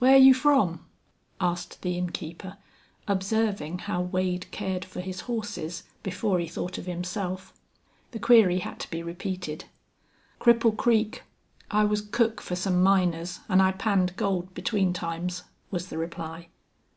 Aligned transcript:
"Whar 0.00 0.16
you 0.16 0.34
from?" 0.34 0.84
asked 1.40 1.82
the 1.82 1.96
innkeeper, 1.96 2.56
observing 3.06 3.78
how 3.86 4.00
Wade 4.02 4.50
cared 4.50 4.84
for 4.84 5.00
his 5.00 5.20
horses 5.30 5.84
before 6.02 6.40
he 6.40 6.48
thought 6.48 6.76
of 6.76 6.86
himself. 6.86 7.54
The 8.10 8.18
query 8.18 8.58
had 8.58 8.80
to 8.80 8.90
be 8.90 9.00
repeated. 9.00 9.66
"Cripple 10.40 10.76
Creek. 10.76 11.22
I 11.70 11.84
was 11.84 12.00
cook 12.00 12.40
for 12.40 12.56
some 12.56 12.82
miners 12.82 13.38
an' 13.48 13.60
I 13.60 13.70
panned 13.70 14.16
gold 14.16 14.52
between 14.54 14.92
times," 14.92 15.44
was 15.70 15.86
the 15.86 15.98
reply. 15.98 16.48